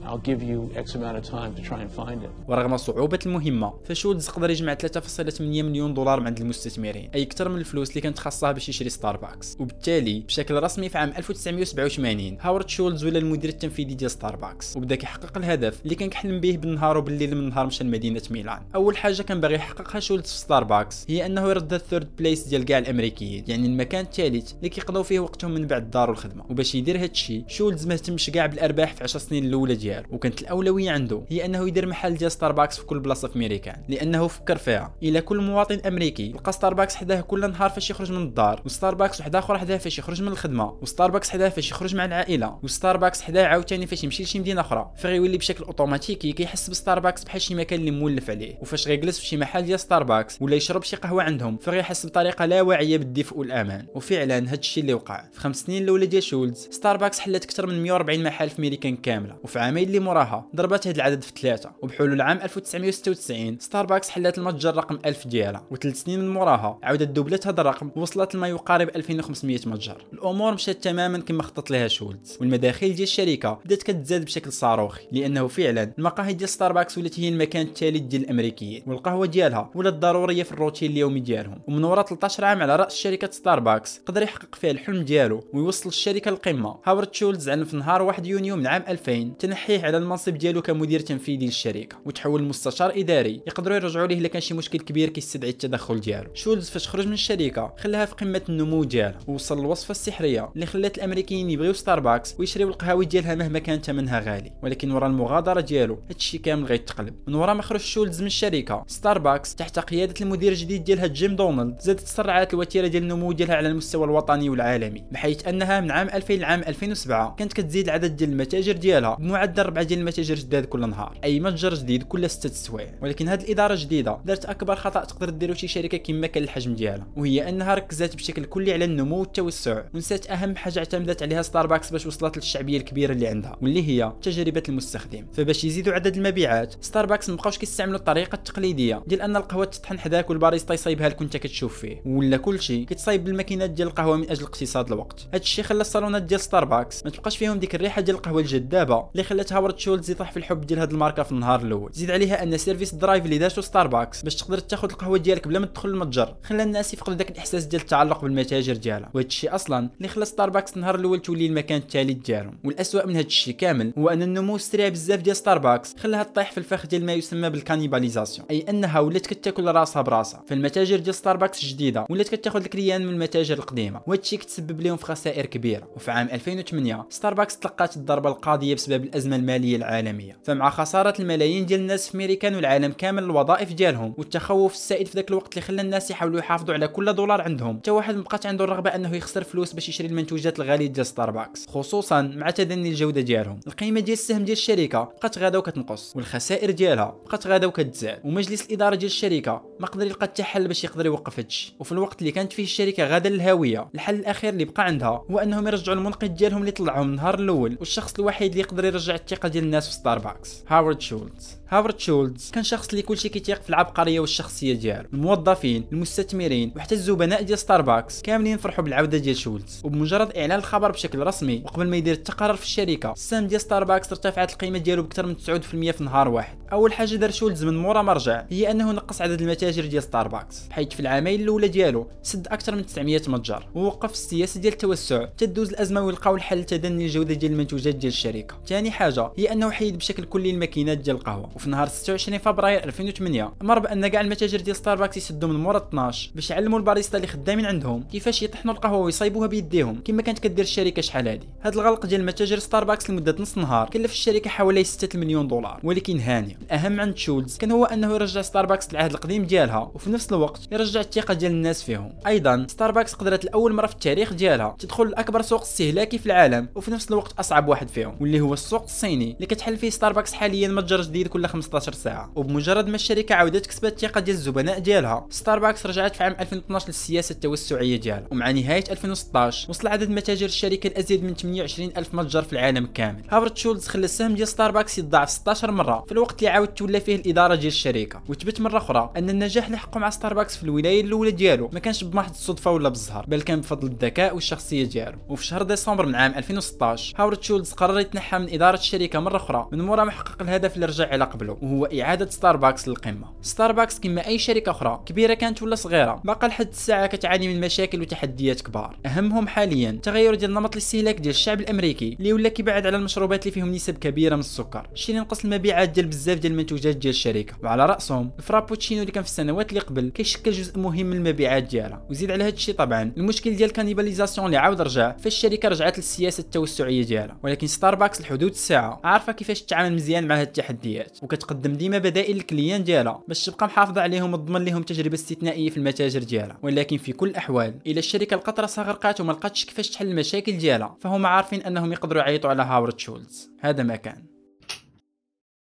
I'll 0.03 0.25
give 0.29 0.41
you 0.51 0.59
X 0.85 0.95
amount 0.95 1.17
of 1.17 1.23
time 1.35 1.51
to 1.55 1.61
try 1.69 1.79
and 1.81 1.91
find 1.99 2.23
it. 2.23 2.29
ورغم 2.47 2.77
صعوبة 2.77 3.19
المهمة 3.25 3.73
فشولز 3.85 4.27
قدر 4.27 4.49
يجمع 4.49 4.75
3.8 4.75 5.41
مليون 5.41 5.93
دولار 5.93 6.19
من 6.19 6.27
عند 6.27 6.39
المستثمرين 6.39 7.09
أي 7.15 7.23
أكثر 7.23 7.49
من 7.49 7.57
الفلوس 7.57 7.89
اللي 7.89 8.01
كانت 8.01 8.19
خاصها 8.19 8.51
باش 8.51 8.69
يشري 8.69 8.89
ستاربكس 8.89 9.57
وبالتالي 9.59 10.19
بشكل 10.19 10.63
رسمي 10.63 10.89
في 10.89 10.97
عام 10.97 11.13
1987 11.17 12.37
هاورد 12.41 12.69
شولز 12.69 13.05
ولا 13.05 13.19
المدير 13.19 13.49
التنفيذي 13.49 13.93
ديال 13.93 14.11
ستاربكس 14.11 14.77
وبدا 14.77 14.95
كيحقق 14.95 15.37
الهدف 15.37 15.81
اللي 15.83 15.95
كان 15.95 16.09
كيحلم 16.09 16.39
به 16.39 16.57
بالنهار 16.57 16.97
وبالليل 16.97 17.35
من 17.35 17.49
نهار 17.49 17.65
مشى 17.65 17.83
لمدينة 17.83 18.21
ميلان. 18.31 18.61
أول 18.75 18.97
حاجة 18.97 19.21
كان 19.21 19.41
باغي 19.41 19.55
يحققها 19.55 19.99
شولز 19.99 20.21
في 20.21 20.37
ستاربكس 20.37 21.05
هي 21.09 21.25
أنه 21.25 21.49
يرد 21.49 21.73
ال 21.73 21.79
third 21.79 22.07
place 22.17 22.47
ديال 22.47 22.65
كاع 22.65 22.77
الأمريكيين 22.77 23.43
يعني 23.47 23.67
المكان 23.67 24.05
الثالث 24.05 24.53
اللي 24.53 24.69
كيقضوا 24.69 25.03
فيه 25.03 25.19
وقتهم 25.19 25.51
من 25.51 25.67
بعد 25.67 25.81
الدار 25.81 26.09
والخدمة. 26.09 26.43
وباش 26.49 26.75
يدير 26.75 27.03
هادشي 27.03 27.43
شولز 27.47 27.87
ما 27.87 27.93
اهتمش 27.93 28.29
كاع 28.29 28.45
بالأرباح 28.45 28.93
في 28.93 29.03
10 29.03 29.19
سنين 29.19 29.45
الأولى 29.45 29.75
ديالو. 29.75 29.90
وكانت 30.11 30.41
الأولوية 30.41 30.91
عنده 30.91 31.21
هي 31.29 31.45
أنه 31.45 31.67
يدير 31.67 31.85
محل 31.85 32.13
ديال 32.13 32.31
ستاربكس 32.31 32.77
في 32.77 32.85
كل 32.85 32.99
بلاصة 32.99 33.27
في 33.27 33.39
ميريكان 33.39 33.75
لأنه 33.89 34.27
فكر 34.27 34.57
فيها. 34.57 34.95
إلى 35.03 35.21
كل 35.21 35.37
مواطن 35.41 35.79
أمريكي 35.87 36.31
لقى 36.31 36.51
ستاربكس 36.51 36.95
حداه 36.95 37.21
كل 37.21 37.51
نهار 37.51 37.69
فاش 37.69 37.89
يخرج 37.89 38.11
من 38.11 38.21
الدار 38.23 38.61
وستاربكس 38.65 39.21
وحده 39.21 39.39
أخرى 39.39 39.57
حداه 39.59 39.77
فاش 39.77 39.99
يخرج 39.99 40.21
من 40.21 40.27
الخدمة 40.27 40.77
وستاربكس 40.81 41.29
حداه 41.29 41.49
فاش 41.49 41.71
يخرج 41.71 41.95
مع 41.95 42.05
العائلة 42.05 42.59
وستاربكس 42.63 43.21
حداه 43.21 43.45
عاوتاني 43.45 43.87
فاش 43.87 44.03
يمشي 44.03 44.23
لشي 44.23 44.39
مدينة 44.39 44.61
أخرى. 44.61 44.91
فغيولي 44.97 45.37
بشكل 45.37 45.63
أوتوماتيكي 45.63 46.31
كيحس 46.31 46.69
بستاربكس 46.69 47.23
بحال 47.23 47.41
شي 47.41 47.55
مكان 47.55 47.79
اللي 47.79 47.91
مولف 47.91 48.29
عليه 48.29 48.55
وفاش 48.61 48.87
غيجلس 48.87 49.19
في 49.19 49.25
شي 49.25 49.37
محل 49.37 49.61
ديال 49.61 49.79
ستاربكس 49.79 50.37
ولا 50.41 50.55
يشرب 50.55 50.83
شي 50.83 50.95
قهوة 50.95 51.23
عندهم 51.23 51.57
فغيحس 51.57 52.05
بطريقة 52.05 52.45
لا 52.45 52.61
واعية 52.61 52.97
بالدفء 52.97 53.37
والأمان. 53.37 53.85
وفعلا 53.95 54.51
هادشي 54.51 54.81
اللي 54.81 54.93
وقع. 54.93 55.23
في 55.33 55.39
خمس 55.39 55.61
سنين 55.61 55.83
الأولى 55.83 56.05
ديال 56.05 56.23
شولز 56.23 56.67
ستاربكس 56.71 57.19
حلت 57.19 57.43
أكثر 57.43 57.67
من 57.67 57.83
140 57.83 58.23
محل 58.23 58.49
في 58.49 58.61
ميريكان 58.61 58.95
كاملة. 58.95 59.35
وفي 59.43 59.59
عامين 59.59 59.80
اللي 59.83 59.99
موراها 59.99 60.45
ضربت 60.55 60.87
هاد 60.87 60.95
العدد 60.95 61.21
في 61.21 61.31
ثلاثة 61.41 61.71
وبحلول 61.81 62.21
عام 62.21 62.37
1996 62.37 63.59
ستاربكس 63.59 64.09
حلت 64.09 64.37
المتجر 64.37 64.75
رقم 64.75 64.99
1000 65.05 65.27
ديالها. 65.27 65.63
وثلاث 65.71 66.03
سنين 66.03 66.19
من 66.19 66.29
موراها 66.29 66.79
عاودت 66.83 67.07
دوبلت 67.07 67.47
هذا 67.47 67.61
الرقم 67.61 67.91
ووصلت 67.95 68.35
لما 68.35 68.47
يقارب 68.47 68.89
2500 68.95 69.59
متجر 69.65 70.05
الأمور 70.13 70.53
مشات 70.53 70.83
تماما 70.83 71.17
كما 71.17 71.43
خطط 71.43 71.71
لها 71.71 71.87
شولز 71.87 72.37
والمداخيل 72.39 72.95
ديال 72.95 73.03
الشركة 73.03 73.59
بدات 73.65 73.83
كتزاد 73.83 74.25
بشكل 74.25 74.51
صاروخي 74.51 75.01
لأنه 75.11 75.47
فعلا 75.47 75.93
المقاهي 75.97 76.33
ديال 76.33 76.49
ستاربكس 76.49 76.97
ولات 76.97 77.19
هي 77.19 77.29
المكان 77.29 77.65
الثالث 77.67 78.01
ديال 78.01 78.23
الأمريكيين. 78.23 78.83
والقهوة 78.87 79.25
ديالها 79.25 79.71
ولات 79.75 79.93
ضرورية 79.93 80.43
في 80.43 80.51
الروتين 80.51 80.91
اليومي 80.91 81.19
ديالهم. 81.19 81.61
ومن 81.67 81.83
وراء 81.83 82.05
13 82.05 82.45
عام 82.45 82.61
على 82.61 82.75
رأس 82.75 82.95
شركة 82.95 83.31
ستاربكس 83.31 84.01
قدر 84.05 84.21
يحقق 84.21 84.55
فيها 84.55 84.71
الحلم 84.71 85.01
ديالو 85.03 85.43
ويوصل 85.53 85.89
الشركة 85.89 86.31
للقمه 86.31 86.75
هاورد 86.85 87.13
شولز 87.13 87.49
علم 87.49 87.65
في 87.65 87.77
نهار 87.77 88.01
1 88.01 88.25
يونيو 88.25 88.55
من 88.55 88.67
عام 88.67 88.83
2000 88.87 89.33
تنحيه 89.71 89.87
على 89.87 89.97
المنصب 89.97 90.33
ديالو 90.33 90.61
كمدير 90.61 90.99
تنفيذي 90.99 91.45
للشركة 91.45 91.97
وتحول 92.05 92.41
لمستشار 92.41 92.93
إداري. 92.95 93.41
يقدروا 93.47 93.75
يرجعوا 93.75 94.07
ليه 94.07 94.17
الا 94.17 94.27
كان 94.27 94.41
شي 94.41 94.53
مشكل 94.53 94.79
كبير 94.79 95.09
كيستدعي 95.09 95.49
التدخل 95.49 95.99
ديالو. 95.99 96.29
شولز 96.33 96.69
فاش 96.69 96.87
خرج 96.87 97.07
من 97.07 97.13
الشركة 97.13 97.73
خلاها 97.77 98.05
في 98.05 98.15
قمة 98.15 98.41
النمو 98.49 98.83
ديالها 98.83 99.19
ووصل 99.27 99.59
للوصفة 99.59 99.91
السحرية 99.91 100.49
اللي 100.55 100.65
خلات 100.65 100.97
الأمريكيين 100.97 101.49
يبغيو 101.49 101.73
ستاربكس 101.73 102.35
ويشريو 102.39 102.67
القهاوي 102.67 103.05
ديالها 103.05 103.35
مهما 103.35 103.59
كان 103.59 103.79
ثمنها 103.79 104.19
غالي. 104.19 104.51
ولكن 104.63 104.91
ورا 104.91 105.07
المغادرة 105.07 105.61
ديالو 105.61 105.99
هادشي 106.09 106.37
كامل 106.37 106.65
غيتقلب 106.65 107.13
من 107.27 107.35
ورا 107.35 107.53
ما 107.53 107.61
خرج 107.61 107.79
شولز 107.79 108.21
من 108.21 108.27
الشركة 108.27 108.83
ستاربكس 108.87 109.55
تحت 109.55 109.79
قيادة 109.79 110.13
المدير 110.21 110.51
الجديد 110.51 110.83
ديالها 110.83 111.07
جيم 111.07 111.35
دونالد 111.35 111.79
زادت 111.81 111.99
تسرعات 111.99 112.53
الوتيرة 112.53 112.87
ديال 112.87 113.03
النمو 113.03 113.31
ديالها 113.31 113.55
على 113.55 113.67
المستوى 113.67 114.05
الوطني 114.05 114.49
والعالمي 114.49 115.03
بحيث 115.11 115.47
أنها 115.47 115.81
من 115.81 115.91
عام 115.91 116.07
2000 116.07 116.33
لعام 116.33 116.59
2007 116.67 117.35
كانت 117.35 117.53
كتزيد 117.53 117.85
العدد 117.85 118.15
ديال 118.15 118.29
المتاجر 118.29 118.73
ديالها 118.73 119.15
بمعدل 119.15 119.60
4 119.61 119.83
ديال 119.83 119.99
المتاجر 119.99 120.35
جداد 120.35 120.65
كل 120.65 120.89
نهار. 120.89 121.17
أي 121.23 121.39
متجر 121.39 121.73
جديد 121.73 122.03
كل 122.03 122.29
6 122.29 122.49
سوايع. 122.49 122.93
ولكن 123.01 123.27
هذه 123.27 123.43
الإدارة 123.43 123.73
الجديده 123.73 124.17
دارت 124.25 124.45
أكبر 124.45 124.75
خطأ 124.75 125.03
تقدر 125.03 125.29
ديرو 125.29 125.53
شي 125.53 125.67
شركة 125.67 125.97
كيما 125.97 126.27
كان 126.27 126.43
الحجم 126.43 126.75
ديالها. 126.75 127.07
وهي 127.17 127.49
أنها 127.49 127.73
ركزت 127.73 128.15
بشكل 128.15 128.45
كلي 128.45 128.73
على 128.73 128.85
النمو 128.85 129.19
والتوسع. 129.19 129.83
ونسات 129.93 130.31
أهم 130.31 130.55
حاجة 130.55 130.79
اعتمدت 130.79 131.23
عليها 131.23 131.41
ستاربكس 131.41 131.91
باش 131.91 132.05
وصلت 132.05 132.37
للشعبية 132.37 132.77
الكبيرة 132.77 133.11
اللي 133.13 133.27
عندها 133.27 133.57
واللي 133.61 133.87
هي 133.87 134.13
تجربة 134.21 134.63
المستخدم. 134.69 135.25
فباش 135.33 135.63
يزيدوا 135.63 135.93
عدد 135.93 136.15
المبيعات 136.15 136.75
ستاربكس 136.81 137.29
مابقاوش 137.29 137.57
كيستعملوا 137.57 137.97
الطريقة 137.99 138.35
التقليدية 138.35 139.03
ديال 139.07 139.21
أن 139.21 139.35
القهوة 139.35 139.65
تطحن 139.65 139.99
حداك 139.99 140.29
والباريستا 140.29 140.73
يصايبها 140.73 141.09
لك 141.09 141.21
وانت 141.21 141.37
كتشوف 141.37 141.79
فيه. 141.79 142.01
ولا 142.05 142.37
كلشي 142.37 142.85
كيتصايب 142.85 143.23
بالماكينات 143.23 143.69
ديال 143.69 143.87
القهوة 143.87 144.17
من 144.17 144.29
أجل 144.29 144.43
اقتصاد 144.43 144.91
الوقت. 144.91 145.27
هذا 145.33 145.41
الشيء 145.43 145.65
خلى 145.65 145.81
الصالونات 145.81 146.23
ديال 146.23 146.39
ستاربكس 146.39 147.05
ما 147.05 147.11
تبقاش 147.11 147.37
فيهم 147.37 147.59
ديك 147.59 147.75
الريحة 147.75 148.01
ديال 148.01 148.15
القهوة 148.15 148.41
الجذابة 148.41 149.09
اللي 149.11 149.23
خلات 149.23 149.50
هاورد 149.51 149.79
شولز 149.79 150.11
يطيح 150.11 150.31
في 150.31 150.37
الحب 150.37 150.61
ديال 150.61 150.79
هذه 150.79 150.91
الماركة 150.91 151.23
في 151.23 151.31
النهار 151.31 151.61
الأول. 151.61 151.91
زيد 151.93 152.11
عليها 152.11 152.43
أن 152.43 152.57
service 152.57 152.95
drive 152.95 153.25
اللي 153.25 153.37
دارتو 153.37 153.61
ستاربكس 153.61 154.21
باش 154.21 154.35
تقدر 154.35 154.59
تاخذ 154.59 154.89
القهوة 154.91 155.17
ديالك 155.17 155.47
بلا 155.47 155.59
ما 155.59 155.65
تدخل 155.65 155.89
المتجر 155.89 156.35
خلى 156.43 156.63
الناس 156.63 156.93
يفقدوا 156.93 157.13
داك 157.17 157.31
الإحساس 157.31 157.65
ديال 157.65 157.81
التعلق 157.81 158.21
بالمتاجر 158.21 158.75
ديالها. 158.75 159.09
وهذا 159.13 159.27
الشيء 159.27 159.55
أصلا 159.55 159.89
اللي 159.97 160.07
خلى 160.07 160.25
ستاربكس 160.25 160.75
النهار 160.75 160.95
الأول 160.95 161.19
تولي 161.19 161.45
المكان 161.45 161.77
الثالث 161.77 162.25
ديالهم. 162.25 162.57
والأسوأ 162.63 163.05
من 163.05 163.15
هذا 163.15 163.25
الشيء 163.25 163.53
كامل 163.53 163.93
هو 163.97 164.09
أن 164.09 164.21
النمو 164.21 164.55
السريع 164.55 164.89
بزاف 164.89 165.19
ديال 165.19 165.35
ستاربكس 165.35 165.95
خلاها 165.97 166.23
تطيح 166.23 166.51
في 166.51 166.57
الفخ 166.57 166.85
ديال 166.87 167.05
ما 167.05 167.13
يسمى 167.13 167.49
بال 167.49 167.61
cannibalisation 167.61 168.47
أي 168.51 168.65
أنها 168.69 168.99
ولات 168.99 169.27
كتاكل 169.27 169.65
راسها 169.65 170.01
براسها. 170.01 170.43
فالمتاجر 170.47 170.99
ديال 170.99 171.15
ستاربكس 171.15 171.63
الجديدة 171.63 172.05
ولات 172.09 172.29
كتاخذ 172.35 172.61
ال 172.61 172.67
clients 172.67 173.05
من 173.05 173.13
المتاجر 173.13 173.57
القديمة. 173.57 174.01
وهادشي 174.07 174.37
كتسبب 174.37 174.81
لهم 174.81 174.97
في 174.97 175.05
خسائر 175.05 175.45
كبيرة. 175.45 175.87
وفي 175.95 176.11
عام 176.11 176.29
2008 176.31 177.05
ستاربكس 177.09 177.59
تلقات 177.59 177.97
الضربة 177.97 178.29
القاضية 178.29 178.75
بسبب 178.75 179.03
الأزمة 179.03 179.35
المالية 179.41 179.75
العالمية. 179.75 180.37
فمع 180.43 180.69
خسارة 180.69 181.13
الملايين 181.19 181.65
ديال 181.65 181.79
الناس 181.79 182.09
في 182.09 182.15
ماريكان 182.15 182.55
والعالم 182.55 182.91
كامل 182.91 183.23
الوظائف 183.23 183.73
ديالهم 183.73 184.13
والتخوف 184.17 184.73
السائد 184.73 185.07
في 185.07 185.13
ذاك 185.15 185.29
الوقت 185.29 185.53
اللي 185.53 185.61
خلى 185.61 185.81
الناس 185.81 186.11
يحاولوا 186.11 186.39
يحافظوا 186.39 186.73
على 186.73 186.87
كل 186.87 187.13
دولار 187.13 187.41
عندهم 187.41 187.77
حتى 187.77 187.91
واحد 187.91 188.15
مبقات 188.15 188.45
عنده 188.45 188.63
الرغبة 188.63 188.89
أنه 188.89 189.15
يخسر 189.15 189.43
فلوس 189.43 189.73
باش 189.73 189.89
يشري 189.89 190.07
المنتوجات 190.07 190.59
الغالية 190.59 190.87
ديال 190.87 191.05
ستاربكس 191.05 191.67
خصوصا 191.67 192.21
مع 192.21 192.49
تدني 192.49 192.89
الجودة 192.89 193.21
ديالهم. 193.21 193.59
القيمة 193.67 193.99
ديال 193.99 194.17
السهم 194.17 194.43
ديال 194.43 194.57
الشركة 194.57 194.99
بقات 194.99 195.37
غادا 195.37 195.57
وكتنقص 195.57 196.15
والخسائر 196.15 196.71
ديالها 196.71 197.15
بقات 197.25 197.47
غادا 197.47 197.67
وكتزاد 197.67 198.19
ومجلس 198.23 198.65
الإدارة 198.65 198.95
ديال 198.95 199.11
الشركة 199.11 199.61
ما 199.79 199.87
قدر 199.87 200.05
يلقى 200.05 200.25
حتى 200.25 200.43
حل 200.43 200.67
باش 200.67 200.83
يقدر 200.83 201.05
يوقف 201.05 201.39
هادشي 201.39 201.73
وفي 201.79 201.91
الوقت 201.91 202.19
اللي 202.19 202.31
كانت 202.31 202.53
فيه 202.53 202.63
الشركة 202.63 203.03
غادا 203.07 203.29
للهاويه 203.29 203.87
الحل 203.95 204.15
الأخير 204.15 204.53
اللي 204.53 204.65
بقى 204.65 204.83
عندها 204.85 205.25
هو 205.31 205.39
أنهم 205.39 205.67
يرجعوا 205.67 205.97
المنقذ 205.97 206.27
ديالهم 206.27 206.61
اللي 206.61 206.71
طلعوا 206.71 207.03
من 207.03 207.09
النهار 207.09 207.39
الأول 207.39 207.77
والشخص 207.79 208.13
الوحيد 208.19 208.51
اللي 208.51 208.61
يقدر 208.63 208.85
يرجع 208.85 209.15
الثقة 209.31 209.49
ديال 209.49 209.63
الناس 209.63 209.87
في 209.87 209.93
ستاربكس 209.93 210.63
هاورد 210.67 211.01
شولتز 211.01 211.61
هاورد 211.69 211.99
شولتز 211.99 212.51
كان 212.51 212.63
شخص 212.63 212.89
اللي 212.89 213.01
كلشي 213.01 213.29
كيتيق 213.29 213.61
في 213.61 213.69
العبقرية 213.69 214.19
والشخصية 214.19 214.73
ديالو. 214.73 215.07
الموظفين 215.13 215.85
المستثمرين 215.91 216.73
وحتى 216.75 216.95
الزبناء 216.95 217.41
ديال 217.41 217.59
ستاربكس 217.59 218.21
كاملين 218.21 218.57
فرحوا 218.57 218.83
بالعودة 218.83 219.17
ديال 219.17 219.35
شولتز 219.35 219.81
وبمجرد 219.83 220.37
إعلان 220.37 220.59
الخبر 220.59 220.91
بشكل 220.91 221.19
رسمي 221.19 221.61
وقبل 221.65 221.87
ما 221.87 221.97
يدير 221.97 222.13
حتى 222.13 222.34
قرار 222.34 222.55
في 222.55 222.63
الشركة 222.63 223.11
السهم 223.11 223.47
ديال 223.47 223.61
ستاربكس 223.61 224.11
ارتفعت 224.11 224.51
القيمة 224.53 224.77
ديالو 224.77 225.03
بكثر 225.03 225.25
من 225.25 225.35
9% 225.35 225.59
في 225.91 226.03
نهار 226.03 226.27
واحد. 226.27 226.57
أول 226.71 226.93
حاجة 226.93 227.15
دار 227.15 227.31
شولتز 227.31 227.63
من 227.63 227.77
مورا 227.77 228.01
ما 228.01 228.13
رجع 228.13 228.45
هي 228.49 228.71
أنه 228.71 228.91
نقص 228.91 229.21
عدد 229.21 229.41
المتاجر 229.41 229.85
ديال 229.85 230.03
ستاربكس 230.03 230.69
حيث 230.69 230.89
في 230.89 230.99
العامين 230.99 231.41
الأولى 231.41 231.67
ديالو 231.67 232.07
سد 232.23 232.47
أكثر 232.47 232.75
من 232.75 232.85
900 232.85 233.21
متجر. 233.27 233.67
ووقف 233.75 234.11
السياسة 234.11 234.59
ديال 234.59 234.73
التوسع 234.73 235.25
تدوز 235.25 235.69
الأزمة 235.69 236.01
ويلقاو 236.01 236.35
الحل 236.35 236.59
لتدني 236.59 237.05
الجودة 237.05 237.33
ديال 237.33 237.51
المنتوجات 237.51 237.95
ديال 237.95 238.13
الشركة. 238.13 238.55
ثاني 238.67 238.91
حاجة 238.91 239.20
هي 239.37 239.51
أنه 239.51 239.71
حيد 239.71 239.97
بشكل 239.97 240.23
كلي 240.23 240.49
الماكينات 240.49 240.97
ديال 240.97 241.15
القهوة. 241.15 241.49
وفي 241.55 241.69
نهار 241.69 241.87
26 241.87 242.37
فبراير 242.37 242.83
2008 242.83 243.53
أمر 243.61 243.79
بأن 243.79 244.07
كاع 244.07 244.21
المتاجر 244.21 244.59
ديال 244.59 244.75
ستاربكس 244.75 245.17
يسدوا 245.17 245.49
من 245.49 245.55
مورا 245.55 245.77
12 245.77 246.31
باش 246.35 246.49
يعلموا 246.49 246.79
الباريستا 246.79 247.17
اللي 247.17 247.27
خدامين 247.27 247.65
عندهم 247.65 248.03
كيفاش 248.11 248.43
يطحنوا 248.43 248.73
القهوة 248.73 248.97
ويصايبوها 248.97 249.47
بيديهم. 249.47 250.01
كما 250.05 250.21
كانت 250.21 250.39
كدير 250.39 250.65
الشركة 250.65 251.01
شحال 251.01 251.27
هادي. 251.27 251.47
هذا 251.61 251.75
الغلق 251.75 252.05
ديال 252.05 252.25
متاجر 252.25 252.59
ستاربكس 252.59 253.09
لمدة 253.09 253.35
نص 253.39 253.57
نهار 253.57 253.89
كلف 253.89 254.11
الشركة 254.11 254.49
حوالي 254.49 254.83
6 254.83 255.19
مليون 255.19 255.47
دولار 255.47 255.79
ولكن 255.83 256.19
هانية. 256.19 256.57
الأهم 256.61 256.99
عند 256.99 257.17
شولز 257.17 257.57
كان 257.57 257.71
هو 257.71 257.85
أنه 257.85 258.13
يرجع 258.13 258.41
ستاربكس 258.41 258.91
للعهد 258.91 259.11
القديم 259.11 259.45
ديالها 259.45 259.91
وفي 259.95 260.09
نفس 260.09 260.29
الوقت 260.29 260.59
يرجع 260.71 260.99
الثقة 260.99 261.33
ديال 261.33 261.51
الناس 261.51 261.83
فيهم. 261.83 262.13
أيضا 262.27 262.65
ستاربكس 262.69 263.13
قدرت 263.13 263.45
لأول 263.45 263.73
مرة 263.73 263.87
في 263.87 263.93
التاريخ 263.93 264.33
ديالها 264.33 264.75
تدخل 264.79 265.09
لأكبر 265.09 265.41
سوق 265.41 265.61
استهلاكي 265.61 266.17
في 266.17 266.25
العالم 266.25 266.67
وفي 266.75 266.91
نفس 266.91 267.11
الوقت 267.11 267.39
أصعب 267.39 267.67
واحد 267.67 267.89
فيهم 267.89 268.15
واللي 268.21 268.39
هو 268.39 268.53
السوق 268.53 268.83
الصيني 269.01 269.31
اللي 269.35 269.45
كتحل 269.45 269.77
فيه 269.77 269.89
ستاربكس 269.89 270.33
حاليا 270.33 270.67
متجر 270.67 271.01
جديد 271.01 271.27
كل 271.27 271.47
15 271.47 271.93
ساعة. 271.93 272.31
وبمجرد 272.35 272.87
ما 272.87 272.95
الشركة 272.95 273.35
عاودت 273.35 273.65
كسبت 273.65 274.03
الثقة 274.03 274.21
ديال 274.21 274.35
الزبناء 274.35 274.79
ديالها. 274.79 275.27
ستاربكس 275.29 275.85
رجعت 275.85 276.15
في 276.15 276.23
عام 276.23 276.35
2012 276.39 276.87
للسياسة 276.87 277.33
التوسعية 277.33 277.95
ديالها. 277.95 278.27
ومع 278.31 278.51
نهاية 278.51 278.83
2016 278.91 279.69
وصل 279.69 279.87
عدد 279.87 280.09
متاجر 280.09 280.45
الشركة 280.45 280.89
لازيد 280.89 281.23
من 281.23 281.33
28 281.35 281.91
ألف 281.97 282.13
متجر 282.13 282.41
في 282.41 282.53
العالم 282.53 282.85
كامل. 282.85 283.23
هاورد 283.29 283.57
شولز 283.57 283.87
خلى 283.87 284.05
السهم 284.05 284.35
ديال 284.35 284.47
ستاربكس 284.47 284.97
يتضاعف 284.97 285.29
16 285.29 285.71
مرة 285.71 286.03
في 286.05 286.11
الوقت 286.11 286.39
اللي 286.39 286.49
عاود 286.49 286.67
تولى 286.67 286.99
فيه 286.99 287.15
الإدارة 287.15 287.55
ديال 287.55 287.67
الشركة. 287.67 288.21
وثبت 288.29 288.61
مرة 288.61 288.77
أخرى 288.77 289.11
أن 289.17 289.29
النجاح 289.29 289.65
اللي 289.65 289.77
حقق 289.77 289.97
مع 289.97 290.09
ستاربكس 290.09 290.57
في 290.57 290.63
الولاية 290.63 291.01
الأولى 291.01 291.31
ديالو. 291.31 291.69
ما 291.73 291.79
كانش 291.79 292.03
بمحض 292.03 292.31
الصدفة 292.31 292.71
ولا 292.71 292.89
بالزهر 292.89 293.25
بل 293.27 293.41
كان 293.41 293.61
بفضل 293.61 293.87
الذكاء 293.87 294.35
والشخصية 294.35 294.83
ديالو. 294.83 295.17
وفي 295.29 295.45
شهر 295.45 295.63
ديسمبر 295.63 296.05
من 296.05 296.15
عام 296.15 296.33
2016 296.37 297.15
هاورد 297.17 297.43
شولز 297.43 297.71
قرر 297.71 297.99
يتنحى 297.99 298.37
من 298.37 298.53
إدارة 298.53 298.75
الشركة 298.93 299.19
مرة 299.19 299.37
أخرى. 299.37 299.67
من 299.71 299.81
مورا 299.81 300.03
ما 300.03 300.11
حقق 300.11 300.41
الهدف 300.41 300.75
اللي 300.75 300.85
رجع 300.85 301.09
على 301.09 301.23
قبله 301.23 301.57
وهو 301.61 301.85
إعادة 301.85 302.29
ستاربكس 302.29 302.87
للقمة. 302.87 303.27
ستاربكس 303.41 303.99
كما 303.99 304.27
أي 304.27 304.39
شركة 304.39 304.71
أخرى 304.71 305.03
كبيرة 305.05 305.33
كانت 305.33 305.63
ولا 305.63 305.75
صغيرة 305.75 306.21
باقا 306.25 306.47
لحد 306.47 306.67
الساعة 306.67 307.07
كتعاني 307.07 307.47
من 307.47 307.61
مشاكل 307.61 308.01
وتحديات 308.01 308.61
كبار. 308.61 308.97
أهمهم 309.05 309.47
حاليا 309.47 309.99
تغير 310.03 310.35
ديال 310.35 310.53
نمط 310.53 310.75
الاستهلاك 310.75 311.19
ديال 311.19 311.29
الشعب 311.29 311.59
الأمريكي 311.59 312.15
اللي 312.19 312.33
ولا 312.33 312.49
كيبعد 312.49 312.87
على 312.87 312.97
المشروبات 312.97 313.41
اللي 313.43 313.51
فيهم 313.51 313.71
نسب 313.71 313.97
كبيرة 313.97 314.35
من 314.35 314.39
السكر. 314.39 314.89
الشيء 314.93 315.15
اللي 315.15 315.25
نقص 315.25 315.43
المبيعات 315.43 315.89
ديال 315.89 316.05
بزاف 316.05 316.39
ديال 316.39 316.53
المنتوجات 316.53 316.95
ديال 316.95 317.13
الشركة. 317.13 317.53
وعلى 317.63 317.85
رأسهم 317.85 318.31
الفرابوتشينو 318.39 319.01
اللي 319.01 319.11
كان 319.11 319.23
في 319.23 319.29
السنوات 319.29 319.69
اللي 319.69 319.79
قبل 319.79 320.09
كيشكل 320.09 320.51
جزء 320.51 320.79
مهم 320.79 321.05
من 321.05 321.17
المبيعات 321.17 321.63
ديالها. 321.63 322.05
وزيد 322.09 322.31
على 322.31 322.43
هذا 322.43 322.53
الشيء 322.53 322.75
طبعا 322.75 323.13
المشكل 323.17 323.55
ديال 323.55 323.69
ال 323.69 323.74
cannibalisation 323.74 324.45
اللي 324.45 324.57
عاود 324.57 324.81
رجع 324.81 325.17
فالشركه 325.17 325.69
رجعت 325.69 325.97
للسياسة 325.97 326.41
التوسعية 326.41 327.03
ديالها. 327.03 327.37
ولكن 327.43 327.67
ستاربكس 327.67 328.19
لحدود 328.19 328.51
الساعة 328.51 328.80
عارفة 329.03 329.31
كيفاش 329.31 329.61
تتعامل 329.61 329.93
مزيان 329.93 330.27
مع 330.27 330.39
هاد 330.39 330.47
التحديات 330.47 331.19
وكتقدم 331.23 331.73
ديما 331.73 331.97
بدائل 331.97 332.35
لل 332.35 332.46
clients 332.46 332.83
ديالها 332.83 333.23
باش 333.27 333.45
تبقى 333.45 333.65
محافظة 333.65 334.01
عليهم 334.01 334.33
وتضمن 334.33 334.65
لهم 334.65 334.83
تجربه 334.83 335.13
استثنائيه 335.13 335.69
في 335.69 335.77
المتاجر 335.77 336.23
ديالها. 336.23 336.57
ولكن 336.61 336.97
في 336.97 337.13
كل 337.13 337.29
الأحوال 337.29 337.73
إلى 337.87 337.99
الشركة 337.99 338.33
لا 338.33 338.38
قدر 338.38 338.54
الله 338.54 338.69
غرقات 338.77 339.21
وما 339.21 339.31
لقاتش 339.31 339.65
كيفاش 339.65 339.89
تحل 339.89 340.07
المشاكل 340.07 340.57
ديالها 340.57 340.97
فهم 340.99 341.25
عارفين 341.25 341.61
أنهم 341.61 341.91
يقدروا 341.91 342.21
يعيطوا 342.21 342.49
على 342.49 342.63
هاورد 342.63 342.99
شولز 342.99 343.49
هذا 343.59 343.83
ما 343.83 343.95
كان. 343.95 344.30